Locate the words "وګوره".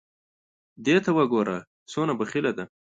1.17-1.57